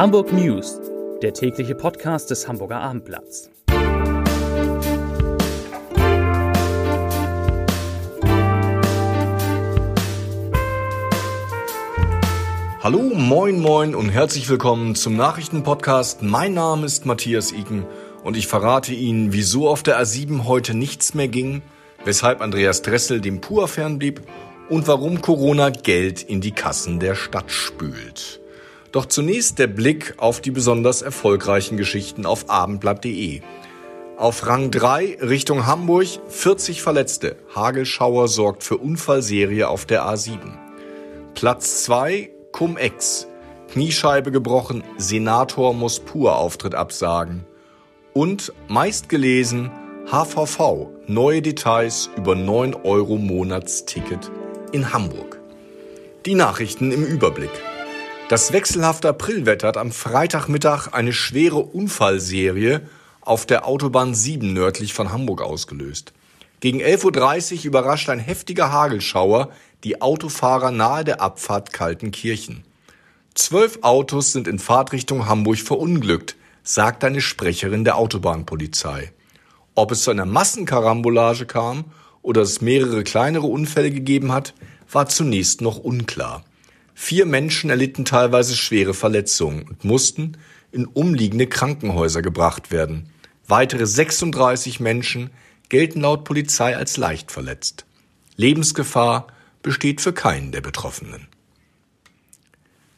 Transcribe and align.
Hamburg 0.00 0.32
News, 0.32 0.80
der 1.20 1.34
tägliche 1.34 1.74
Podcast 1.74 2.30
des 2.30 2.48
Hamburger 2.48 2.80
Abendblatts. 2.80 3.50
Hallo, 12.82 13.02
moin, 13.12 13.60
moin 13.60 13.94
und 13.94 14.08
herzlich 14.08 14.48
willkommen 14.48 14.94
zum 14.94 15.16
Nachrichtenpodcast. 15.16 16.22
Mein 16.22 16.54
Name 16.54 16.86
ist 16.86 17.04
Matthias 17.04 17.52
Iken 17.52 17.84
und 18.24 18.38
ich 18.38 18.46
verrate 18.46 18.94
Ihnen, 18.94 19.34
wieso 19.34 19.68
auf 19.68 19.82
der 19.82 20.00
A7 20.00 20.44
heute 20.46 20.72
nichts 20.72 21.12
mehr 21.12 21.28
ging, 21.28 21.60
weshalb 22.06 22.40
Andreas 22.40 22.80
Dressel 22.80 23.20
dem 23.20 23.42
Pur 23.42 23.68
fernblieb 23.68 24.22
und 24.70 24.88
warum 24.88 25.20
Corona 25.20 25.68
Geld 25.68 26.22
in 26.22 26.40
die 26.40 26.52
Kassen 26.52 27.00
der 27.00 27.14
Stadt 27.14 27.50
spült. 27.50 28.40
Doch 28.92 29.06
zunächst 29.06 29.58
der 29.58 29.68
Blick 29.68 30.14
auf 30.16 30.40
die 30.40 30.50
besonders 30.50 31.02
erfolgreichen 31.02 31.76
Geschichten 31.76 32.26
auf 32.26 32.50
abendblatt.de. 32.50 33.40
Auf 34.16 34.46
Rang 34.46 34.70
3 34.70 35.18
Richtung 35.22 35.66
Hamburg 35.66 36.08
40 36.28 36.82
Verletzte. 36.82 37.36
Hagelschauer 37.54 38.28
sorgt 38.28 38.64
für 38.64 38.76
Unfallserie 38.76 39.68
auf 39.68 39.86
der 39.86 40.04
A7. 40.04 40.38
Platz 41.34 41.84
2 41.84 42.30
Cum-Ex. 42.52 43.28
Kniescheibe 43.72 44.32
gebrochen, 44.32 44.82
Senator 44.98 45.72
muss 45.72 46.00
pur 46.00 46.36
Auftritt 46.36 46.74
absagen. 46.74 47.46
Und 48.12 48.52
meistgelesen 48.66 49.70
HVV. 50.10 50.88
Neue 51.06 51.40
Details 51.40 52.10
über 52.16 52.34
9 52.34 52.74
Euro 52.74 53.16
Monatsticket 53.16 54.30
in 54.72 54.92
Hamburg. 54.92 55.40
Die 56.26 56.34
Nachrichten 56.34 56.90
im 56.90 57.04
Überblick. 57.04 57.50
Das 58.30 58.52
wechselhafte 58.52 59.08
Aprilwetter 59.08 59.66
hat 59.66 59.76
am 59.76 59.90
Freitagmittag 59.90 60.92
eine 60.92 61.12
schwere 61.12 61.56
Unfallserie 61.56 62.82
auf 63.22 63.44
der 63.44 63.66
Autobahn 63.66 64.14
7 64.14 64.52
nördlich 64.52 64.94
von 64.94 65.10
Hamburg 65.10 65.42
ausgelöst. 65.42 66.12
Gegen 66.60 66.80
11.30 66.80 67.56
Uhr 67.56 67.64
überrascht 67.64 68.08
ein 68.08 68.20
heftiger 68.20 68.70
Hagelschauer 68.70 69.50
die 69.82 70.00
Autofahrer 70.00 70.70
nahe 70.70 71.02
der 71.02 71.20
Abfahrt 71.20 71.72
Kaltenkirchen. 71.72 72.62
Zwölf 73.34 73.80
Autos 73.82 74.30
sind 74.30 74.46
in 74.46 74.60
Fahrtrichtung 74.60 75.26
Hamburg 75.26 75.58
verunglückt, 75.58 76.36
sagt 76.62 77.02
eine 77.02 77.20
Sprecherin 77.20 77.82
der 77.82 77.96
Autobahnpolizei. 77.96 79.10
Ob 79.74 79.90
es 79.90 80.04
zu 80.04 80.12
einer 80.12 80.24
Massenkarambolage 80.24 81.46
kam 81.46 81.86
oder 82.22 82.42
es 82.42 82.60
mehrere 82.60 83.02
kleinere 83.02 83.48
Unfälle 83.48 83.90
gegeben 83.90 84.30
hat, 84.30 84.54
war 84.88 85.08
zunächst 85.08 85.62
noch 85.62 85.78
unklar. 85.78 86.44
Vier 87.02 87.24
Menschen 87.24 87.70
erlitten 87.70 88.04
teilweise 88.04 88.54
schwere 88.54 88.92
Verletzungen 88.92 89.62
und 89.62 89.84
mussten 89.84 90.36
in 90.70 90.84
umliegende 90.84 91.46
Krankenhäuser 91.46 92.20
gebracht 92.20 92.70
werden. 92.70 93.08
Weitere 93.48 93.86
36 93.86 94.80
Menschen 94.80 95.30
gelten 95.70 96.02
laut 96.02 96.24
Polizei 96.24 96.76
als 96.76 96.98
leicht 96.98 97.32
verletzt. 97.32 97.86
Lebensgefahr 98.36 99.28
besteht 99.62 100.02
für 100.02 100.12
keinen 100.12 100.52
der 100.52 100.60
Betroffenen. 100.60 101.26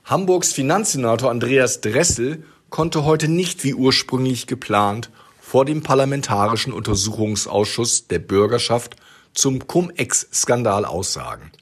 Hamburgs 0.05 0.53
Finanzsenator 0.53 1.31
Andreas 1.31 1.81
Dressel 1.81 2.43
konnte 2.71 3.05
heute 3.05 3.29
nicht 3.29 3.63
wie 3.63 3.73
ursprünglich 3.73 4.49
geplant 4.49 5.11
vor 5.41 5.65
dem 5.65 5.85
Parlamentarischen 5.85 6.73
Untersuchungsausschuss 6.73 8.09
der 8.09 8.19
Bürgerschaft 8.19 8.97
zum 9.33 9.69
Cum-Ex-Skandal 9.69 10.85
aussagen. 10.85 11.53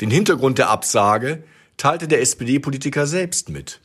Den 0.00 0.12
Hintergrund 0.12 0.58
der 0.58 0.70
Absage 0.70 1.42
teilte 1.80 2.06
der 2.06 2.20
SPD-Politiker 2.20 3.06
selbst 3.06 3.48
mit. 3.48 3.80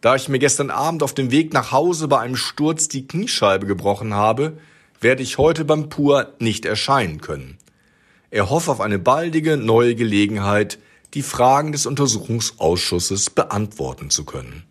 Da 0.00 0.14
ich 0.14 0.28
mir 0.28 0.38
gestern 0.38 0.70
Abend 0.70 1.02
auf 1.02 1.12
dem 1.12 1.32
Weg 1.32 1.52
nach 1.52 1.72
Hause 1.72 2.06
bei 2.06 2.20
einem 2.20 2.36
Sturz 2.36 2.86
die 2.86 3.06
Kniescheibe 3.06 3.66
gebrochen 3.66 4.14
habe, 4.14 4.58
werde 5.00 5.24
ich 5.24 5.38
heute 5.38 5.64
beim 5.64 5.88
Pur 5.88 6.34
nicht 6.38 6.64
erscheinen 6.64 7.20
können. 7.20 7.58
Er 8.30 8.48
hoffe 8.48 8.70
auf 8.70 8.80
eine 8.80 9.00
baldige 9.00 9.56
neue 9.56 9.96
Gelegenheit, 9.96 10.78
die 11.14 11.22
Fragen 11.22 11.72
des 11.72 11.84
Untersuchungsausschusses 11.84 13.30
beantworten 13.30 14.10
zu 14.10 14.24
können. 14.24 14.62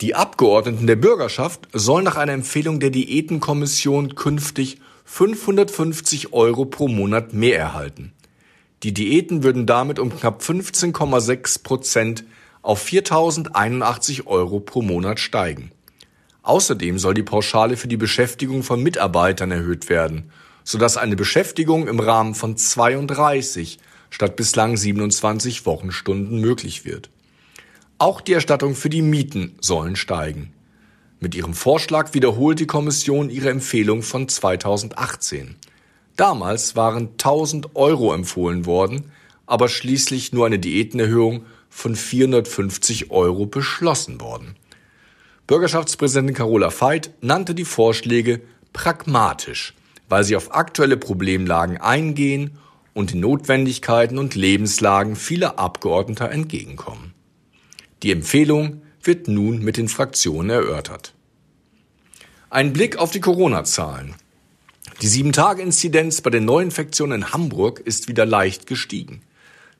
Die 0.00 0.16
Abgeordneten 0.16 0.88
der 0.88 0.96
Bürgerschaft 0.96 1.68
sollen 1.72 2.04
nach 2.04 2.16
einer 2.16 2.32
Empfehlung 2.32 2.80
der 2.80 2.90
Diätenkommission 2.90 4.16
künftig 4.16 4.80
550 5.04 6.32
Euro 6.32 6.64
pro 6.64 6.88
Monat 6.88 7.32
mehr 7.32 7.58
erhalten. 7.58 8.12
Die 8.84 8.92
Diäten 8.92 9.42
würden 9.42 9.64
damit 9.64 9.98
um 9.98 10.14
knapp 10.14 10.42
15,6 10.42 11.62
Prozent 11.62 12.24
auf 12.60 12.86
4.081 12.86 14.26
Euro 14.26 14.60
pro 14.60 14.82
Monat 14.82 15.20
steigen. 15.20 15.72
Außerdem 16.42 16.98
soll 16.98 17.14
die 17.14 17.22
Pauschale 17.22 17.78
für 17.78 17.88
die 17.88 17.96
Beschäftigung 17.96 18.62
von 18.62 18.82
Mitarbeitern 18.82 19.50
erhöht 19.50 19.88
werden, 19.88 20.30
sodass 20.64 20.98
eine 20.98 21.16
Beschäftigung 21.16 21.88
im 21.88 21.98
Rahmen 21.98 22.34
von 22.34 22.58
32 22.58 23.78
statt 24.10 24.36
bislang 24.36 24.76
27 24.76 25.64
Wochenstunden 25.64 26.42
möglich 26.42 26.84
wird. 26.84 27.08
Auch 27.96 28.20
die 28.20 28.34
Erstattung 28.34 28.74
für 28.74 28.90
die 28.90 29.00
Mieten 29.00 29.54
sollen 29.62 29.96
steigen. 29.96 30.52
Mit 31.20 31.34
ihrem 31.34 31.54
Vorschlag 31.54 32.12
wiederholt 32.12 32.60
die 32.60 32.66
Kommission 32.66 33.30
ihre 33.30 33.48
Empfehlung 33.48 34.02
von 34.02 34.28
2018. 34.28 35.56
Damals 36.16 36.76
waren 36.76 37.10
1000 37.12 37.74
Euro 37.74 38.14
empfohlen 38.14 38.66
worden, 38.66 39.10
aber 39.46 39.68
schließlich 39.68 40.32
nur 40.32 40.46
eine 40.46 40.58
Diätenerhöhung 40.58 41.44
von 41.68 41.96
450 41.96 43.10
Euro 43.10 43.46
beschlossen 43.46 44.20
worden. 44.20 44.56
Bürgerschaftspräsidentin 45.46 46.36
Carola 46.36 46.70
Veit 46.70 47.10
nannte 47.20 47.54
die 47.54 47.64
Vorschläge 47.64 48.40
pragmatisch, 48.72 49.74
weil 50.08 50.24
sie 50.24 50.36
auf 50.36 50.54
aktuelle 50.54 50.96
Problemlagen 50.96 51.78
eingehen 51.78 52.58
und 52.94 53.12
den 53.12 53.20
Notwendigkeiten 53.20 54.18
und 54.18 54.36
Lebenslagen 54.36 55.16
vieler 55.16 55.58
Abgeordneter 55.58 56.30
entgegenkommen. 56.30 57.12
Die 58.02 58.12
Empfehlung 58.12 58.82
wird 59.02 59.28
nun 59.28 59.60
mit 59.62 59.76
den 59.76 59.88
Fraktionen 59.88 60.50
erörtert. 60.50 61.12
Ein 62.50 62.72
Blick 62.72 62.96
auf 62.96 63.10
die 63.10 63.20
Corona-Zahlen. 63.20 64.14
Die 65.04 65.10
7-Tage-Inzidenz 65.10 66.22
bei 66.22 66.30
den 66.30 66.46
Neuinfektionen 66.46 67.20
in 67.20 67.32
Hamburg 67.34 67.78
ist 67.78 68.08
wieder 68.08 68.24
leicht 68.24 68.66
gestiegen. 68.66 69.20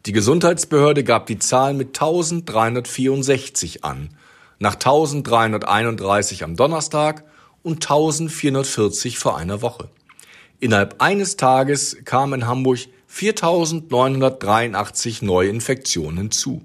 Die 0.05 0.13
Gesundheitsbehörde 0.13 1.03
gab 1.03 1.25
die 1.29 1.39
Zahl 1.39 1.73
mit 1.73 1.99
1364 1.99 3.85
an, 3.85 4.11
nach 4.59 4.75
1331 4.75 6.45
am 6.45 6.57
Donnerstag 6.57 7.25
und 7.63 7.77
1440 7.77 9.19
vor 9.19 9.39
einer 9.39 9.63
Woche. 9.63 9.89
Innerhalb 10.61 11.01
eines 11.01 11.39
Tages 11.39 11.97
kamen 12.05 12.43
in 12.43 12.47
Hamburg 12.47 12.81
4983 13.07 15.23
neue 15.23 15.49
Infektionen 15.49 16.19
hinzu. 16.19 16.61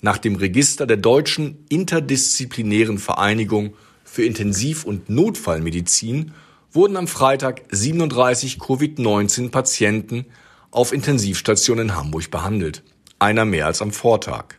Nach 0.00 0.18
dem 0.18 0.36
Register 0.36 0.86
der 0.86 0.98
Deutschen 0.98 1.64
Interdisziplinären 1.70 2.98
Vereinigung 2.98 3.74
für 4.04 4.24
Intensiv- 4.24 4.84
und 4.84 5.10
Notfallmedizin 5.10 6.30
wurden 6.74 6.96
am 6.96 7.06
Freitag 7.06 7.62
37 7.70 8.58
Covid-19-Patienten 8.58 10.26
auf 10.72 10.92
Intensivstationen 10.92 11.90
in 11.90 11.96
Hamburg 11.96 12.30
behandelt. 12.30 12.82
Einer 13.20 13.44
mehr 13.44 13.66
als 13.66 13.80
am 13.80 13.92
Vortag. 13.92 14.56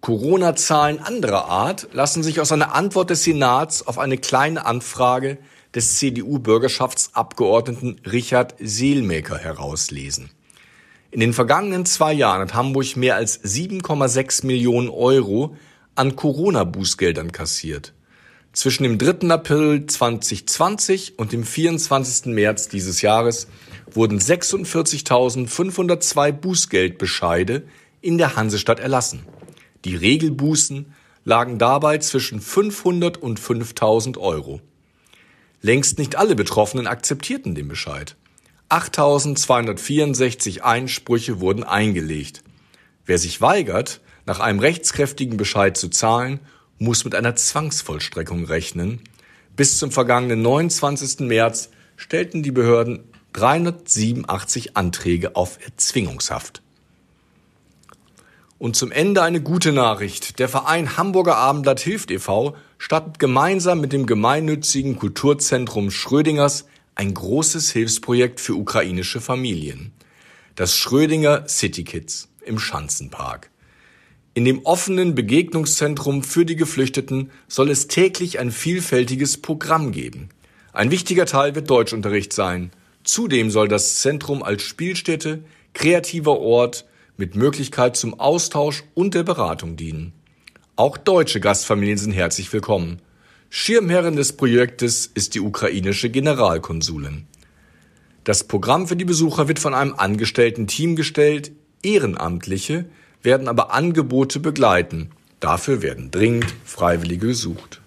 Corona-Zahlen 0.00 1.00
anderer 1.00 1.46
Art 1.46 1.88
lassen 1.92 2.22
sich 2.22 2.40
aus 2.40 2.52
einer 2.52 2.76
Antwort 2.76 3.10
des 3.10 3.24
Senats 3.24 3.84
auf 3.84 3.98
eine 3.98 4.16
kleine 4.16 4.64
Anfrage 4.64 5.38
des 5.74 5.98
CDU-Bürgerschaftsabgeordneten 5.98 8.00
Richard 8.06 8.54
Seelmaker 8.60 9.38
herauslesen. 9.38 10.30
In 11.10 11.18
den 11.18 11.32
vergangenen 11.32 11.84
zwei 11.84 12.12
Jahren 12.12 12.42
hat 12.42 12.54
Hamburg 12.54 12.96
mehr 12.96 13.16
als 13.16 13.42
7,6 13.42 14.46
Millionen 14.46 14.88
Euro 14.88 15.56
an 15.96 16.14
Corona-Bußgeldern 16.14 17.32
kassiert. 17.32 17.95
Zwischen 18.56 18.82
dem 18.84 18.96
3. 18.96 19.28
April 19.28 19.84
2020 19.84 21.18
und 21.18 21.32
dem 21.32 21.44
24. 21.44 22.32
März 22.32 22.68
dieses 22.68 23.02
Jahres 23.02 23.48
wurden 23.90 24.18
46.502 24.18 26.32
Bußgeldbescheide 26.32 27.64
in 28.00 28.16
der 28.16 28.34
Hansestadt 28.34 28.80
erlassen. 28.80 29.26
Die 29.84 29.94
Regelbußen 29.94 30.94
lagen 31.26 31.58
dabei 31.58 31.98
zwischen 31.98 32.40
500 32.40 33.18
und 33.18 33.38
5000 33.38 34.16
Euro. 34.16 34.62
Längst 35.60 35.98
nicht 35.98 36.16
alle 36.16 36.34
Betroffenen 36.34 36.86
akzeptierten 36.86 37.54
den 37.54 37.68
Bescheid. 37.68 38.16
8264 38.70 40.64
Einsprüche 40.64 41.40
wurden 41.40 41.62
eingelegt. 41.62 42.42
Wer 43.04 43.18
sich 43.18 43.42
weigert, 43.42 44.00
nach 44.24 44.40
einem 44.40 44.60
rechtskräftigen 44.60 45.36
Bescheid 45.36 45.76
zu 45.76 45.90
zahlen, 45.90 46.40
muss 46.78 47.04
mit 47.04 47.14
einer 47.14 47.36
Zwangsvollstreckung 47.36 48.44
rechnen. 48.44 49.00
Bis 49.56 49.78
zum 49.78 49.90
vergangenen 49.90 50.42
29. 50.42 51.20
März 51.20 51.70
stellten 51.96 52.42
die 52.42 52.52
Behörden 52.52 53.04
387 53.32 54.76
Anträge 54.76 55.36
auf 55.36 55.58
Erzwingungshaft. 55.64 56.62
Und 58.58 58.76
zum 58.76 58.90
Ende 58.90 59.22
eine 59.22 59.42
gute 59.42 59.72
Nachricht. 59.72 60.38
Der 60.38 60.48
Verein 60.48 60.96
Hamburger 60.96 61.36
Abendblatt 61.36 61.80
Hilft 61.80 62.10
e.V. 62.10 62.56
startet 62.78 63.18
gemeinsam 63.18 63.80
mit 63.80 63.92
dem 63.92 64.06
gemeinnützigen 64.06 64.96
Kulturzentrum 64.96 65.90
Schrödingers 65.90 66.66
ein 66.94 67.12
großes 67.12 67.70
Hilfsprojekt 67.72 68.40
für 68.40 68.54
ukrainische 68.54 69.20
Familien. 69.20 69.92
Das 70.54 70.74
Schrödinger 70.74 71.46
City 71.48 71.84
Kids 71.84 72.28
im 72.46 72.58
Schanzenpark. 72.58 73.50
In 74.36 74.44
dem 74.44 74.66
offenen 74.66 75.14
Begegnungszentrum 75.14 76.22
für 76.22 76.44
die 76.44 76.56
Geflüchteten 76.56 77.30
soll 77.48 77.70
es 77.70 77.88
täglich 77.88 78.38
ein 78.38 78.50
vielfältiges 78.50 79.38
Programm 79.38 79.92
geben. 79.92 80.28
Ein 80.74 80.90
wichtiger 80.90 81.24
Teil 81.24 81.54
wird 81.54 81.70
Deutschunterricht 81.70 82.34
sein. 82.34 82.70
Zudem 83.02 83.50
soll 83.50 83.66
das 83.66 83.98
Zentrum 84.00 84.42
als 84.42 84.62
Spielstätte, 84.62 85.42
kreativer 85.72 86.38
Ort, 86.38 86.84
mit 87.16 87.34
Möglichkeit 87.34 87.96
zum 87.96 88.20
Austausch 88.20 88.84
und 88.92 89.14
der 89.14 89.22
Beratung 89.22 89.76
dienen. 89.76 90.12
Auch 90.76 90.98
deutsche 90.98 91.40
Gastfamilien 91.40 91.96
sind 91.96 92.12
herzlich 92.12 92.52
willkommen. 92.52 93.00
Schirmherrin 93.48 94.16
des 94.16 94.34
Projektes 94.34 95.10
ist 95.14 95.34
die 95.34 95.40
ukrainische 95.40 96.10
Generalkonsulin. 96.10 97.24
Das 98.24 98.44
Programm 98.44 98.86
für 98.86 98.96
die 98.96 99.06
Besucher 99.06 99.48
wird 99.48 99.60
von 99.60 99.72
einem 99.72 99.94
angestellten 99.94 100.66
Team 100.66 100.94
gestellt, 100.94 101.52
Ehrenamtliche 101.82 102.84
werden 103.26 103.48
aber 103.48 103.74
Angebote 103.74 104.40
begleiten. 104.40 105.10
Dafür 105.40 105.82
werden 105.82 106.10
dringend 106.10 106.54
Freiwillige 106.64 107.26
gesucht. 107.26 107.82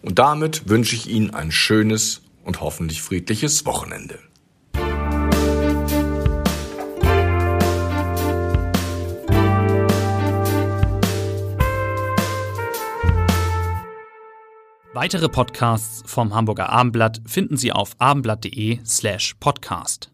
Und 0.00 0.18
damit 0.18 0.68
wünsche 0.68 0.94
ich 0.94 1.10
Ihnen 1.10 1.34
ein 1.34 1.50
schönes 1.50 2.22
und 2.44 2.60
hoffentlich 2.60 3.02
friedliches 3.02 3.66
Wochenende. 3.66 4.18
Weitere 14.94 15.28
Podcasts 15.28 16.02
vom 16.06 16.34
Hamburger 16.34 16.70
Abendblatt 16.70 17.20
finden 17.26 17.58
Sie 17.58 17.72
auf 17.72 17.96
abendblatt.de 17.98 18.78
slash 18.86 19.34
podcast. 19.40 20.10